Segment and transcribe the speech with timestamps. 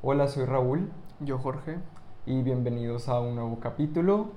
[0.00, 1.80] Hola, soy Raúl Yo, Jorge.
[2.24, 4.28] y bienvenidos a un nuevo capítulo.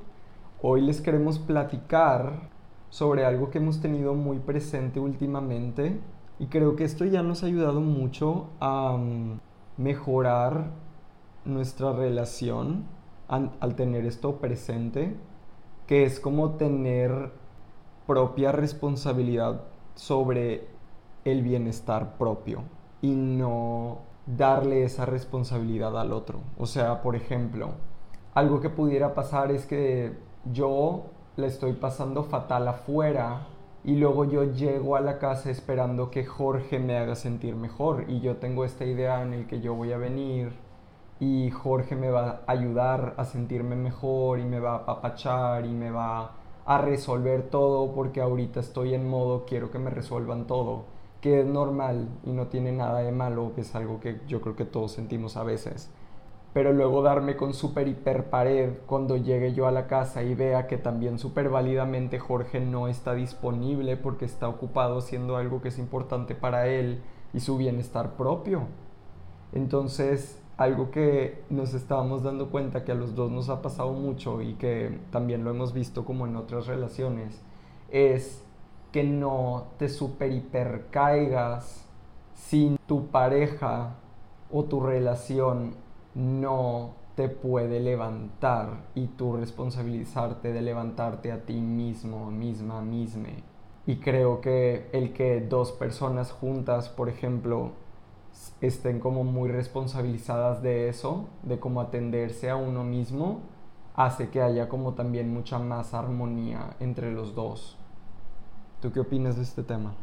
[0.60, 2.50] Hoy les queremos platicar
[2.89, 6.00] sobre algo que hemos tenido muy presente últimamente
[6.39, 9.39] y creo que esto ya nos ha ayudado mucho a mm,
[9.78, 10.71] mejorar
[11.46, 12.86] nuestra relación
[13.28, 15.16] al tener esto presente,
[15.86, 17.34] que es como tener
[18.07, 19.62] propia responsabilidad
[19.93, 20.70] sobre
[21.23, 22.64] el bienestar propio
[23.04, 26.40] y no darle esa responsabilidad al otro.
[26.58, 27.71] O sea, por ejemplo,
[28.34, 30.18] algo que pudiera pasar es que
[30.52, 33.48] yo la estoy pasando fatal afuera
[33.84, 38.20] y luego yo llego a la casa esperando que Jorge me haga sentir mejor y
[38.20, 40.53] yo tengo esta idea en el que yo voy a venir
[41.20, 45.72] y Jorge me va a ayudar a sentirme mejor y me va a apapachar y
[45.72, 46.31] me va
[46.66, 50.86] a resolver todo porque ahorita estoy en modo quiero que me resuelvan todo,
[51.22, 54.56] que es normal y no tiene nada de malo, que es algo que yo creo
[54.56, 55.89] que todos sentimos a veces.
[56.53, 60.68] Pero luego darme con super hiper pared cuando llegue yo a la casa y vea
[60.68, 65.80] que también súper válidamente Jorge no está disponible porque está ocupado haciendo algo que es
[65.80, 67.02] importante para él
[67.34, 68.64] y su bienestar propio.
[69.54, 74.42] Entonces, algo que nos estábamos dando cuenta que a los dos nos ha pasado mucho
[74.42, 77.42] y que también lo hemos visto como en otras relaciones,
[77.90, 78.44] es
[78.92, 81.88] que no te super hiper caigas
[82.34, 83.95] si tu pareja
[84.52, 85.75] o tu relación
[86.14, 93.44] no te puede levantar y tú responsabilizarte de levantarte a ti mismo, misma, misme.
[93.86, 97.72] Y creo que el que dos personas juntas, por ejemplo,
[98.61, 103.42] estén como muy responsabilizadas de eso, de cómo atenderse a uno mismo,
[103.95, 107.78] hace que haya como también mucha más armonía entre los dos.
[108.82, 109.94] ¿Tú qué opinas de este tema?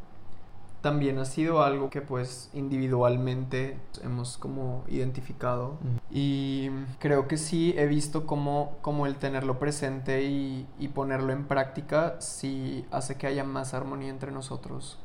[0.81, 5.77] También ha sido algo que pues individualmente hemos como identificado
[6.09, 6.70] y
[7.01, 12.20] creo que sí he visto como, como el tenerlo presente y, y ponerlo en práctica
[12.20, 15.01] sí hace que haya más armonía entre nosotros.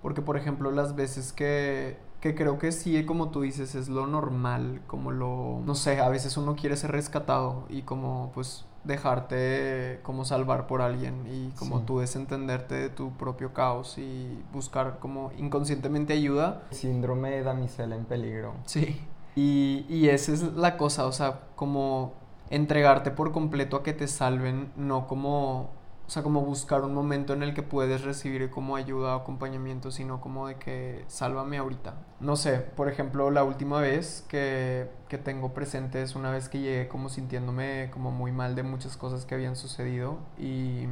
[0.00, 4.06] Porque por ejemplo las veces que, que creo que sí, como tú dices, es lo
[4.06, 10.00] normal, como lo, no sé, a veces uno quiere ser rescatado y como pues dejarte
[10.02, 11.84] como salvar por alguien y como Sí.
[11.86, 16.62] tú desentenderte de tu propio caos y buscar como inconscientemente ayuda.
[16.70, 18.54] Síndrome de damisela en peligro.
[18.66, 19.00] Sí.
[19.36, 22.12] Y, y esa es la cosa, o sea, como
[22.50, 25.70] entregarte por completo a que te salven, no como,
[26.06, 29.90] o sea, como buscar un momento en el que puedes recibir como ayuda o acompañamiento,
[29.90, 31.94] sino como de que sálvame ahorita.
[32.20, 36.60] No sé, por ejemplo, la última vez que, que tengo presente es una vez que
[36.60, 40.84] llegué como sintiéndome como muy mal de muchas cosas que habían sucedido y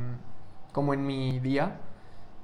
[0.73, 1.81] como en mi día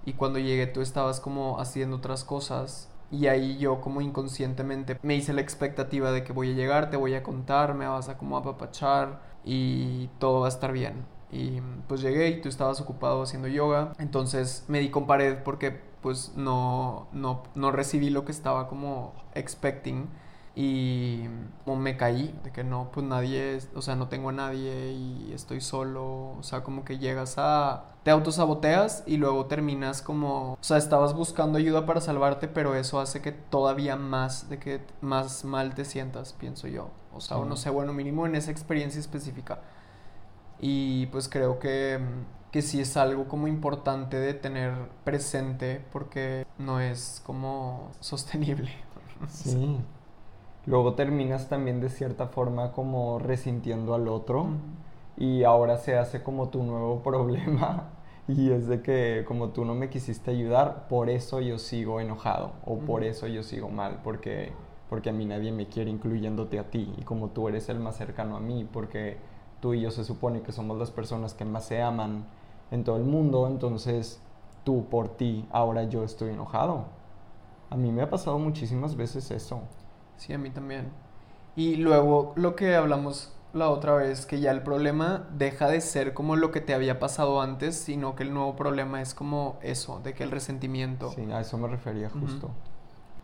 [0.04, 5.14] y cuando llegué tú estabas como haciendo otras cosas y ahí yo como inconscientemente me
[5.14, 8.18] hice la expectativa de que voy a llegar, te voy a contar, me vas a
[8.18, 11.17] como apapachar y todo va a estar bien.
[11.30, 15.78] Y pues llegué y tú estabas ocupado haciendo yoga, entonces me di con pared porque
[16.00, 20.08] pues no, no, no recibí lo que estaba como expecting
[20.60, 21.24] y
[21.64, 25.32] como me caí de que no, pues nadie, o sea, no tengo a nadie y
[25.32, 30.58] estoy solo, o sea, como que llegas a, te autosaboteas y luego terminas como, o
[30.60, 35.44] sea, estabas buscando ayuda para salvarte, pero eso hace que todavía más, de que más
[35.44, 37.64] mal te sientas, pienso yo, o sea, o no Sí.
[37.64, 39.60] sé, bueno, mínimo en esa experiencia específica.
[40.60, 41.98] Y pues creo que,
[42.50, 44.74] que sí es algo como importante de tener
[45.04, 48.70] presente porque no es como sostenible.
[49.26, 49.76] Sí.
[50.64, 54.46] Luego terminas también de cierta forma como resintiendo al otro
[55.16, 57.90] y ahora se hace como tu nuevo problema
[58.28, 62.52] y es de que como tú no me quisiste ayudar, por eso yo sigo enojado
[62.66, 64.52] o por eso yo sigo mal, porque,
[64.90, 67.96] porque a mí nadie me quiere incluyéndote a ti y como tú eres el más
[67.96, 69.16] cercano a mí, porque
[69.60, 72.24] tú y yo se supone que somos las personas que más se aman
[72.70, 74.20] en todo el mundo, entonces
[74.64, 76.84] tú por ti, ahora yo estoy enojado.
[77.70, 79.60] A mí me ha pasado muchísimas veces eso.
[80.16, 80.90] Sí, a mí también.
[81.56, 86.12] Y luego lo que hablamos la otra vez, que ya el problema deja de ser
[86.12, 90.00] como lo que te había pasado antes, sino que el nuevo problema es como eso,
[90.04, 91.10] de que el resentimiento.
[91.12, 92.50] Sí, a eso me refería justo.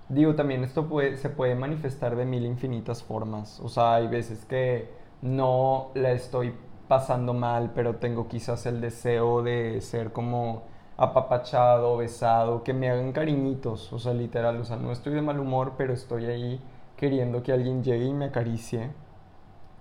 [0.09, 3.61] Digo, también esto puede, se puede manifestar de mil infinitas formas.
[3.61, 4.91] O sea, hay veces que
[5.25, 6.55] no la estoy
[6.87, 10.65] pasando mal, pero tengo quizás el deseo de ser como
[10.99, 13.93] apapachado, besado, que me hagan cariñitos.
[13.93, 16.61] O sea, literal, o sea, no estoy de mal humor, pero estoy ahí
[16.97, 18.91] queriendo que alguien llegue y me acaricie.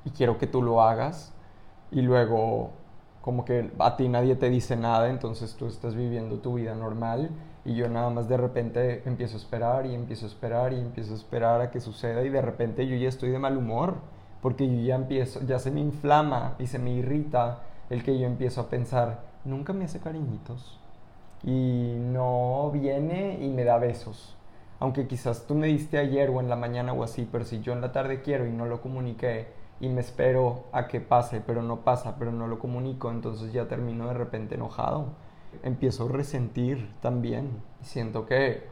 [0.06, 1.34] Y quiero que tú lo hagas.
[1.92, 2.72] Y luego,
[3.22, 7.32] como que a ti nadie te dice nada, entonces tú estás viviendo tu vida normal
[7.66, 11.14] Y yo nada más de repente empiezo a esperar y empiezo a esperar y empiezo
[11.14, 13.96] a esperar a que suceda y de repente yo ya estoy de mal humor
[14.44, 18.28] porque yo ya empiezo, ya se me inflama y se me irrita el que yo
[18.28, 20.82] empiezo a pensar, nunca me hace cariñitos
[21.44, 24.36] y no viene y me da besos.
[24.82, 27.72] Aunque quizás tú me diste ayer o en la mañana o así, pero si yo
[27.72, 29.48] en la tarde quiero y no lo comuniqué
[29.80, 33.70] y me espero a que pase, pero no pasa, pero no lo comunico, entonces ya
[33.70, 35.14] termino de repente enojado.
[35.64, 37.62] Empiezo a resentir también.
[37.82, 38.68] Siento que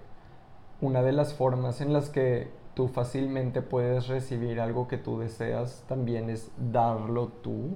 [0.81, 5.83] una de las formas en las que tú fácilmente puedes recibir algo que tú deseas
[5.87, 7.75] también es darlo tú.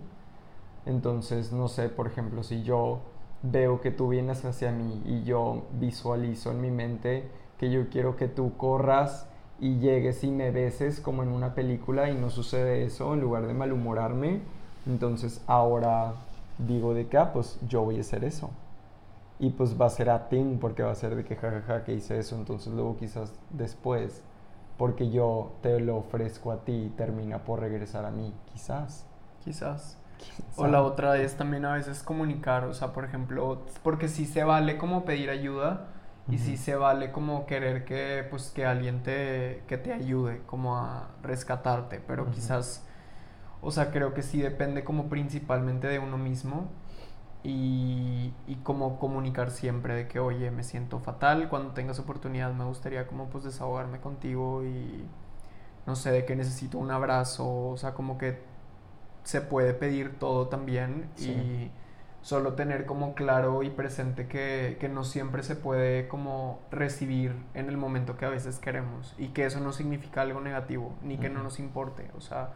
[0.85, 2.99] Entonces, no sé, por ejemplo, si yo
[3.41, 8.15] veo que tú vienes hacia mí y yo visualizo en mi mente que yo quiero
[8.15, 9.27] que tú corras
[9.59, 13.47] y llegues y me beses como en una película y no sucede eso, en lugar
[13.47, 14.41] de malhumorarme,
[14.85, 16.13] entonces ahora
[16.57, 18.49] digo de que, ah, pues yo voy a hacer eso.
[19.39, 21.93] Y pues va a ser a ti porque va a ser de que jajaja que
[21.93, 24.23] hice eso, entonces luego quizás después
[24.77, 29.05] porque yo te lo ofrezco a ti y termina por regresar a mí, quizás.
[29.43, 29.97] Quizás.
[30.55, 34.43] O la otra es también a veces comunicar, o sea, por ejemplo, porque sí se
[34.43, 35.87] vale como pedir ayuda
[36.29, 40.77] y sí se vale como querer que, pues, que alguien te, que te ayude como
[40.77, 42.83] a rescatarte, pero quizás,
[43.61, 46.69] o sea, creo que sí depende como principalmente de uno mismo
[47.45, 52.65] y, y como comunicar siempre de que, oye, me siento fatal, cuando tengas oportunidad me
[52.65, 55.05] gustaría como pues desahogarme contigo y
[55.85, 58.39] no sé, de que necesito un abrazo, o sea, como que
[59.23, 61.69] se puede pedir todo también y
[62.23, 67.69] solo tener como claro y presente que, que, no siempre se puede como recibir en
[67.69, 71.29] el momento que a veces queremos y que eso no significa algo negativo ni que
[71.29, 72.53] no nos importe, o sea,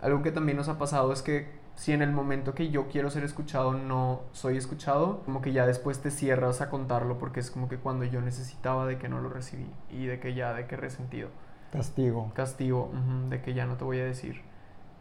[0.00, 3.10] algo que también nos ha pasado es que si en el momento que yo quiero
[3.10, 7.50] ser escuchado no soy escuchado, como que ya después te cierras a contarlo porque es
[7.50, 10.66] como que cuando yo necesitaba de que no lo recibí y de que ya, de
[10.66, 11.28] que resentido.
[11.72, 12.30] Castigo.
[12.34, 12.90] Castigo,
[13.30, 14.42] de que ya no te voy a decir.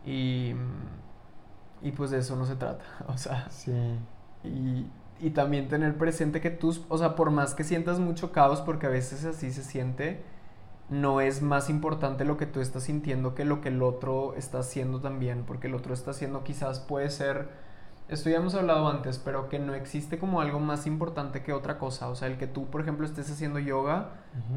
[0.05, 0.55] Y,
[1.81, 3.49] y pues de eso no se trata, o sea.
[3.49, 3.73] Sí.
[4.43, 4.87] Y,
[5.19, 8.87] y también tener presente que tú, o sea, por más que sientas mucho caos, porque
[8.87, 10.23] a veces así se siente,
[10.91, 14.59] no es más importante lo que tú estás sintiendo que lo que el otro está
[14.59, 17.47] haciendo también, porque el otro está haciendo quizás puede ser,
[18.09, 21.79] esto ya hemos hablado antes, pero que no existe como algo más importante que otra
[21.79, 24.09] cosa, o sea, el que tú, por ejemplo, estés haciendo yoga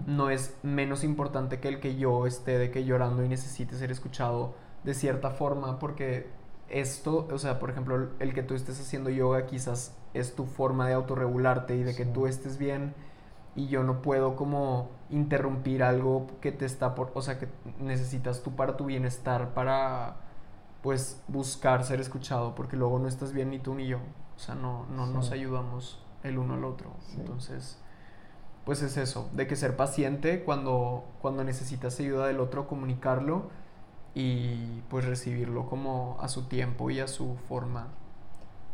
[0.06, 3.92] no es menos importante que el que yo esté de que llorando y necesite ser
[3.92, 6.26] escuchado de cierta forma, porque
[6.68, 10.88] esto, o sea, por ejemplo, el que tú estés haciendo yoga quizás es tu forma
[10.88, 12.92] de autorregularte y de que tú estés bien
[13.56, 17.48] y yo no puedo como interrumpir algo que te está por, o sea, que
[17.78, 20.16] necesitas tú para tu bienestar, para
[20.82, 23.98] pues buscar ser escuchado, porque luego no estás bien ni tú ni yo,
[24.36, 26.90] o sea, no, no nos ayudamos el uno al otro.
[27.16, 27.78] Entonces,
[28.64, 33.50] pues es eso, de que ser paciente cuando, cuando necesitas ayuda del otro, comunicarlo
[34.14, 37.88] y pues recibirlo como a su tiempo y a su forma.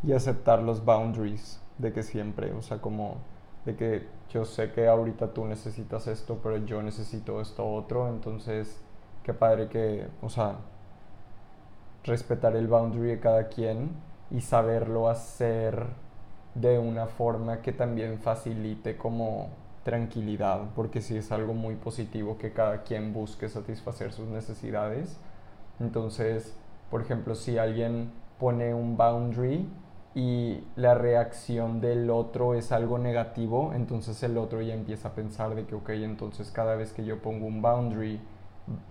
[0.02, 3.18] Y aceptar los boundaries de que siempre, o sea, como
[3.64, 8.80] de que yo sé que ahorita tú necesitas esto, pero yo necesito esto otro, entonces
[9.22, 10.56] qué padre que, o sea,
[12.04, 13.90] respetar el boundary de cada quien
[14.30, 15.86] y saberlo hacer
[16.54, 19.48] de una forma que también facilite como
[19.84, 25.16] tranquilidad, porque si es algo muy positivo que cada quien busque satisfacer sus necesidades.
[25.78, 26.54] Entonces,
[26.90, 29.68] por ejemplo, si alguien pone un boundary
[30.14, 35.54] y la reacción del otro es algo negativo, entonces el otro ya empieza a pensar
[35.54, 38.20] de que, ok, entonces cada vez que yo pongo un boundary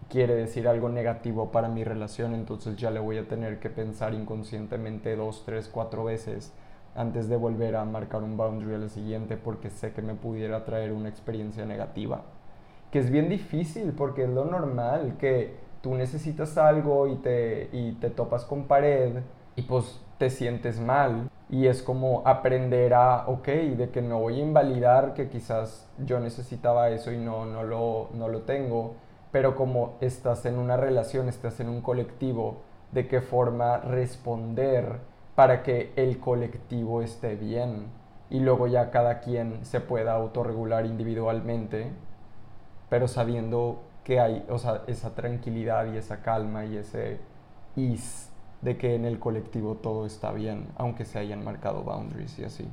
[0.10, 4.14] quiere decir algo negativo para mi relación, entonces ya le voy a tener que pensar
[4.14, 6.54] inconscientemente dos, tres, cuatro veces
[6.96, 10.92] antes de volver a marcar un boundary al siguiente porque sé que me pudiera traer
[10.92, 12.24] una experiencia negativa.
[12.92, 17.94] Que es bien difícil porque es lo normal que tú necesitas algo y te, y
[17.94, 19.18] te topas con pared
[19.60, 21.30] y pues te sientes mal.
[21.50, 26.20] Y es como aprender a, ok, de que no voy a invalidar que quizás yo
[26.20, 28.96] necesitaba eso y no, no, lo, no lo tengo,
[29.32, 32.62] pero como estás en una relación, estás en un colectivo,
[32.92, 35.00] de qué forma responder
[35.36, 37.88] para que el colectivo esté bien
[38.30, 41.92] y luego ya cada quien se pueda autorregular individualmente,
[42.90, 47.20] pero sabiendo que hay, o sea, esa tranquilidad y esa calma y ese
[47.76, 48.29] is
[48.62, 52.68] de que en el colectivo todo está bien, aunque se hayan marcado boundaries y así.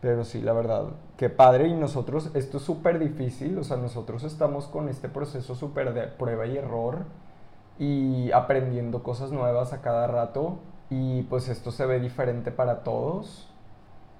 [0.00, 1.68] Pero sí, la verdad, qué padre.
[1.68, 6.06] Y nosotros, esto es súper difícil, o sea, nosotros estamos con este proceso súper de
[6.06, 7.04] prueba y error
[7.78, 10.58] y aprendiendo cosas nuevas a cada rato.
[10.90, 13.48] Y pues esto se ve diferente para todos.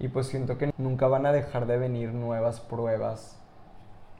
[0.00, 3.37] Y pues siento que nunca van a dejar de venir nuevas pruebas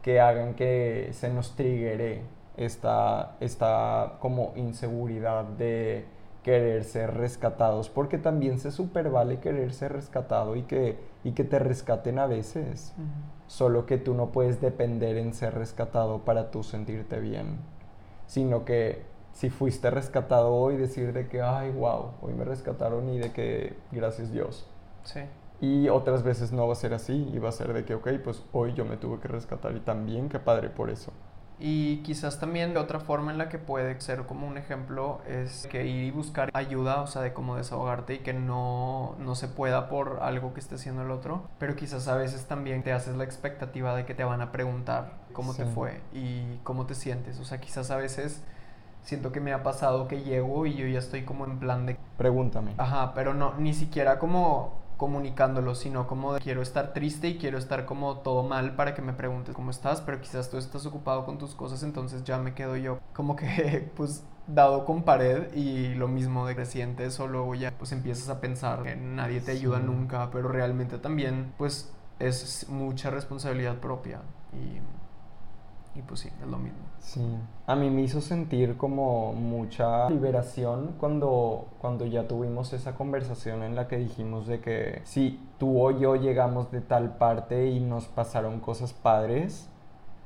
[0.03, 2.23] que hagan que se nos triggere
[2.57, 6.07] esta, esta como inseguridad de
[6.49, 11.45] querer ser rescatados, porque también se super vale querer ser rescatado y que, y que
[11.45, 12.95] te rescaten a veces,
[13.49, 17.59] solo que tú no puedes depender en ser rescatado para tú sentirte bien,
[18.27, 19.03] sino que
[19.33, 23.77] si fuiste rescatado hoy, decir de que, ay, wow, hoy me rescataron y de que,
[23.93, 24.67] gracias Dios.
[25.03, 25.21] Sí.
[25.61, 28.09] Y otras veces no va a ser así y va a ser de que, ok,
[28.25, 31.13] pues hoy yo me tuve que rescatar y también, qué padre por eso.
[31.61, 35.67] Y quizás también de otra forma en la que puede ser como un ejemplo es
[35.71, 39.49] que ir y buscar ayuda, o sea, de cómo desahogarte y que no, no se
[39.49, 43.17] pueda por algo que esté haciendo el otro, pero quizás a veces también te haces
[43.17, 47.41] la expectativa de que te van a preguntar cómo te fue y cómo te sientes,
[47.41, 48.43] o sea, quizás a veces
[49.03, 51.97] siento que me ha pasado que llego y yo ya estoy como en plan de...
[52.17, 52.75] Pregúntame.
[52.79, 57.57] Ajá, pero no, ni siquiera como comunicándolo, sino como de quiero estar triste y quiero
[57.57, 61.25] estar como todo mal para que me preguntes cómo estás, pero quizás tú estás ocupado
[61.25, 65.95] con tus cosas, entonces ya me quedo yo como que pues dado con pared y
[65.95, 69.79] lo mismo de crecientes o luego ya pues empiezas a pensar que nadie te ayuda
[69.79, 74.21] nunca, pero realmente también pues es mucha responsabilidad propia
[74.53, 74.81] y
[75.99, 76.79] y pues sí, es lo mismo.
[77.01, 77.21] Sí.
[77.67, 83.75] A mí me hizo sentir como mucha liberación cuando, cuando ya tuvimos esa conversación en
[83.75, 88.07] la que dijimos de que si tú o yo llegamos de tal parte y nos
[88.07, 89.69] pasaron cosas padres,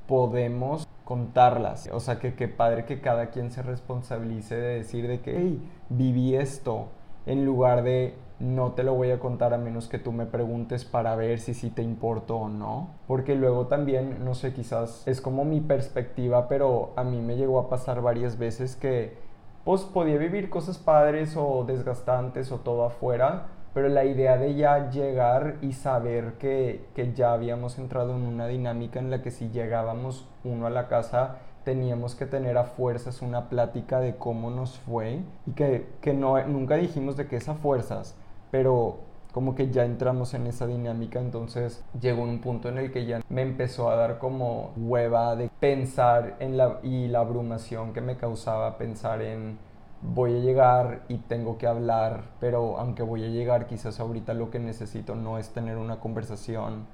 [0.06, 1.88] podemos contarlas.
[1.92, 5.70] O sea, que qué padre que cada quien se responsabilice de decir de que, hey,
[5.88, 6.88] viví esto,
[7.24, 10.84] en lugar de no te lo voy a contar a menos que tú me preguntes
[10.84, 12.90] para ver si sí te importó o no.
[13.06, 17.60] Porque luego también, no sé, quizás es como mi perspectiva, pero a mí me llegó
[17.60, 19.16] a pasar varias veces que
[19.64, 24.90] pues podía vivir cosas padres o desgastantes o todo afuera, pero la idea de ya
[24.90, 29.50] llegar y saber que, que ya habíamos entrado en una dinámica en la que si
[29.50, 34.78] llegábamos uno a la casa teníamos que tener a fuerzas una plática de cómo nos
[34.80, 38.16] fue y que, que no, nunca dijimos de que es a fuerzas,
[38.52, 38.98] pero
[39.32, 43.22] como que ya entramos en esa dinámica, entonces llegó un punto en el que ya
[43.30, 48.16] me empezó a dar como hueva de pensar en la y la abrumación que me
[48.18, 49.58] causaba pensar en
[50.02, 54.50] voy a llegar y tengo que hablar, pero aunque voy a llegar, quizás ahorita lo
[54.50, 56.84] que necesito no es tener una conversación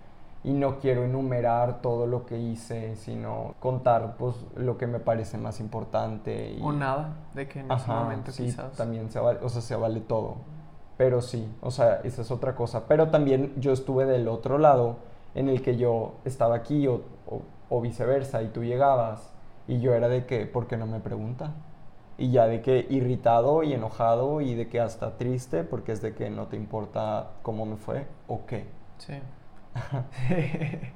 [0.45, 5.39] y no quiero enumerar todo lo que hice, sino contar pues lo que me parece
[5.39, 6.53] más importante.
[6.53, 6.63] Y...
[6.63, 8.73] O nada, de que en ese momento sí, quizás.
[8.75, 10.37] También se vale, o sea, se vale todo.
[10.99, 12.87] Pero sí, o sea, esa es otra cosa.
[12.89, 14.97] Pero también yo estuve del otro lado
[15.35, 17.03] en el que yo estaba aquí o,
[17.71, 19.33] o, viceversa y tú llegabas
[19.69, 21.55] y yo era de que, ¿por qué no me pregunta?
[22.19, 26.15] Y ya de que irritado y enojado y de que hasta triste porque es de
[26.15, 28.67] que no te importa cómo me fue o qué.
[28.99, 29.21] Sí.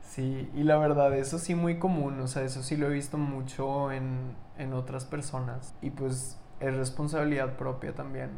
[0.00, 3.18] sí, y la verdad, eso sí muy común, o sea, eso sí lo he visto
[3.18, 5.74] mucho en, en otras personas.
[5.82, 8.30] Y pues es responsabilidad propia también.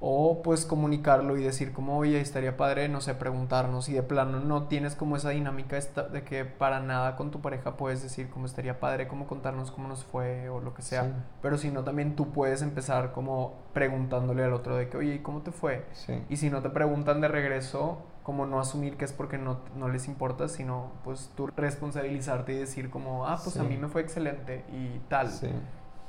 [0.00, 4.40] O pues comunicarlo y decir como, oye, estaría padre, no sé, preguntarnos y de plano
[4.40, 8.46] no tienes como esa dinámica de que para nada con tu pareja puedes decir como
[8.46, 11.26] estaría padre, como contarnos cómo nos fue o lo que sea.
[11.42, 15.42] Pero si no, también tú puedes empezar como preguntándole al otro de que, oye, ¿cómo
[15.42, 15.84] te fue?
[16.30, 19.88] Y si no te preguntan de regreso, como no asumir que es porque no, no
[19.88, 24.00] les importa, sino pues tú responsabilizarte y decir como, ah, pues a mí me fue
[24.00, 25.30] excelente y tal.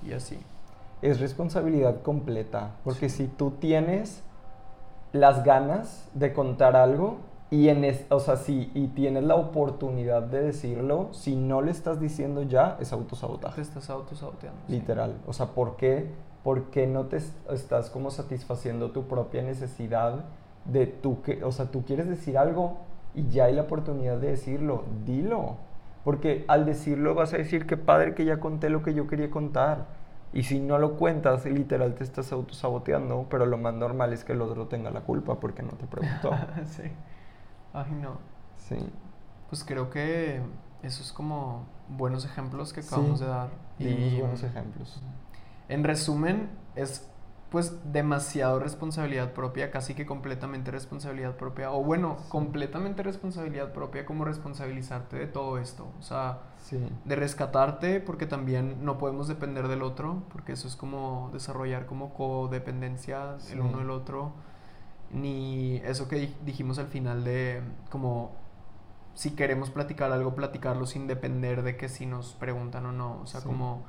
[0.01, 0.39] Y así
[1.01, 4.23] es responsabilidad completa, porque si tú tienes
[5.13, 7.17] las ganas de contar algo
[7.49, 11.99] y en o sea, si y tienes la oportunidad de decirlo, si no le estás
[11.99, 13.55] diciendo ya es autosabotaje.
[13.55, 14.59] Te estás autosaboteando.
[14.67, 16.11] Literal, o sea, ¿por qué
[16.47, 20.23] por qué no te estás como satisfaciendo tu propia necesidad
[20.63, 22.77] de tú que, o sea, tú quieres decir algo
[23.13, 25.57] y ya hay la oportunidad de decirlo, dilo.
[26.05, 29.29] Porque al decirlo vas a decir que padre que ya conté lo que yo quería
[29.29, 29.87] contar
[30.33, 34.33] y si no lo cuentas, literal te estás autosaboteando, pero lo más normal es que
[34.33, 36.31] el otro tenga la culpa porque no te preguntó.
[36.65, 36.83] sí.
[37.73, 38.17] Ay, no.
[38.57, 38.77] Sí.
[39.49, 40.41] Pues creo que
[40.83, 43.49] eso es como buenos ejemplos que acabamos de dar.
[43.79, 45.01] Y buenos ejemplos.
[45.69, 47.09] En resumen, es
[47.49, 54.25] pues demasiado responsabilidad propia, casi que completamente responsabilidad propia, o bueno, completamente responsabilidad propia como
[54.25, 56.39] responsabilizarte de todo esto, o sea,
[57.05, 62.13] de rescatarte porque también no podemos depender del otro, porque eso es como desarrollar como
[62.13, 64.33] codependencia el uno del otro,
[65.11, 68.31] ni eso que dijimos al final de como
[69.13, 73.25] si queremos platicar algo, platicarlo sin depender de que si nos preguntan o no, o
[73.25, 73.85] sea, como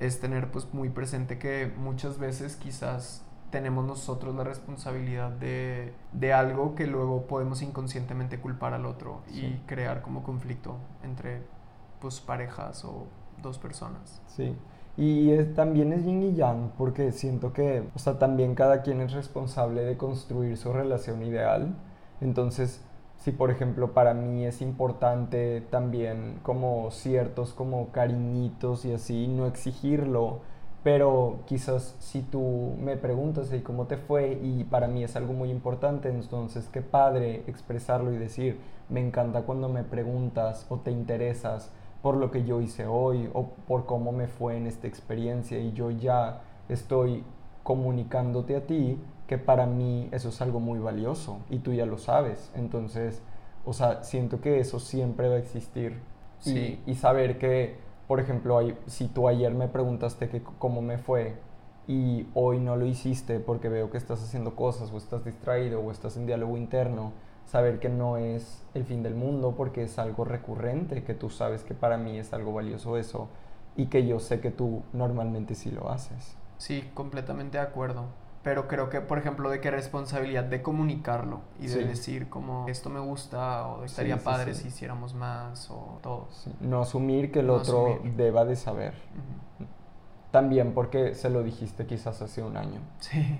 [0.00, 6.32] es tener pues muy presente que muchas veces quizás tenemos nosotros la responsabilidad de, de
[6.34, 11.42] algo que luego podemos inconscientemente culpar al otro y crear como conflicto entre
[12.00, 13.06] pues parejas o
[13.42, 14.20] dos personas.
[14.26, 14.54] Sí.
[14.96, 19.00] Y es- también es yin y yang, porque siento que, o sea, también cada quien
[19.00, 21.74] es responsable de construir su relación ideal.
[22.20, 22.84] Entonces,
[23.18, 29.46] si por ejemplo para mí es importante también como ciertos como cariñitos y así, no
[29.46, 30.40] exigirlo,
[30.84, 34.38] pero quizás si tú me preguntas ¿y cómo te fue?
[34.42, 38.58] y para mí es algo muy importante, entonces qué padre expresarlo y decir,
[38.88, 41.72] me encanta cuando me preguntas o te interesas
[42.02, 45.72] por lo que yo hice hoy o por cómo me fue en esta experiencia y
[45.72, 47.24] yo ya estoy
[47.64, 48.98] comunicándote a ti
[49.28, 52.50] que para mí eso es algo muy valioso y tú ya lo sabes.
[52.56, 53.22] Entonces,
[53.64, 56.00] o sea, siento que eso siempre va a existir
[56.44, 56.82] y, Sí.
[56.86, 57.76] y saber que,
[58.08, 61.36] por ejemplo, si tú ayer me preguntaste que cómo me fue
[61.86, 65.90] y hoy no lo hiciste porque veo que estás haciendo cosas o estás distraído o
[65.90, 67.12] estás en diálogo interno,
[67.46, 71.64] saber que no es el fin del mundo porque es algo recurrente, que tú sabes
[71.64, 73.28] que para mí es algo valioso eso
[73.76, 76.36] y que yo sé que tú normalmente sí lo haces.
[76.58, 78.04] Sí, completamente de acuerdo.
[78.42, 81.84] Pero creo que, por ejemplo, de qué responsabilidad de comunicarlo y de Sí.
[81.84, 86.28] decir como esto me gusta o estaría Sí, sí, padre si hiciéramos más o todo.
[86.60, 88.14] No asumir que el No otro asumir.
[88.14, 88.94] deba de saber.
[90.30, 92.80] También porque se lo dijiste quizás hace un año.
[93.00, 93.38] Sí.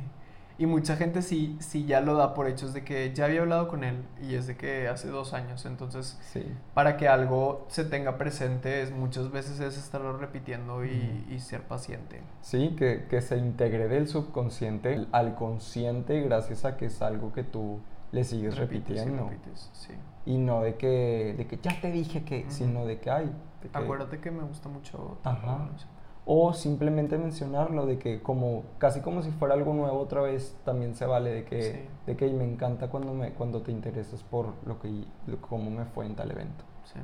[0.60, 3.68] Y mucha gente sí, sí ya lo da por hechos de que ya había hablado
[3.68, 5.64] con él y es de que hace dos años.
[5.66, 6.44] Entonces, Sí.
[6.74, 11.62] para que algo se tenga presente, es, muchas veces es estarlo repitiendo y, y ser
[11.62, 12.22] paciente.
[12.40, 17.44] Sí, que, que se integre del subconsciente al consciente gracias a que es algo que
[17.44, 17.78] tú
[18.10, 19.28] le sigues Repites y repitiendo.
[19.30, 19.92] repites, sí.
[20.26, 23.30] Y no de que, de que ya te dije que, sino de que hay.
[23.62, 25.18] que- Acuérdate que me gusta mucho.
[25.22, 25.42] tal Ajá.
[25.46, 25.86] cosa, no sé.
[26.30, 30.94] O simplemente mencionarlo, de que como, casi como si fuera algo nuevo otra vez, también
[30.94, 31.78] se vale de que, Sí.
[32.06, 34.90] de que me encanta cuando, me, cuando te interesas por lo que,
[35.26, 36.64] lo- cómo me fue en tal evento.
[36.85, 36.99] Sí.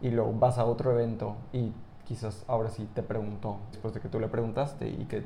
[0.00, 1.72] Y luego vas a otro evento y
[2.06, 5.22] quizás ahora sí te preguntó, después de que tú le preguntaste y que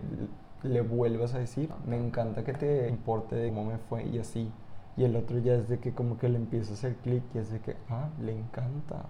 [0.65, 4.51] le vuelvas a decir, me encanta que te importe de cómo me fue y así.
[4.97, 7.39] Y el otro ya es de que como que le empieza a hacer clic y
[7.39, 9.05] es de que, ah, le encanta.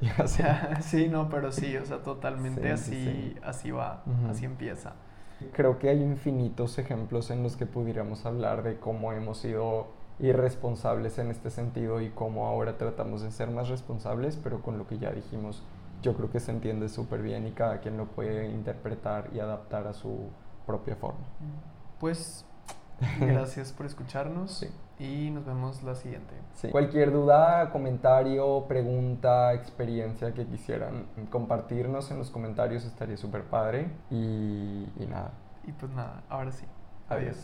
[0.02, 0.42] Y así.
[0.80, 3.38] sí, no, pero sí, o sea, totalmente Sí, sí, así, sí.
[3.42, 4.94] así va, así empieza.
[5.52, 11.18] Creo que hay infinitos ejemplos en los que pudiéramos hablar de cómo hemos sido irresponsables
[11.18, 14.98] en este sentido y cómo ahora tratamos de ser más responsables, pero con lo que
[14.98, 15.62] ya dijimos,
[16.02, 19.86] yo creo que se entiende súper bien y cada quien lo puede interpretar y adaptar
[19.86, 20.30] a su
[20.66, 21.26] propia forma.
[21.98, 22.44] Pues,
[23.20, 24.68] gracias por escucharnos Sí.
[25.04, 26.34] y nos vemos la siguiente.
[26.54, 26.68] Sí.
[26.70, 33.90] Cualquier duda, comentario, pregunta, experiencia que quisieran compartirnos en los comentarios estaría súper padre.
[34.10, 35.32] Y, y nada,
[35.66, 36.64] Y pues nada, ahora sí.
[37.08, 37.36] adiós.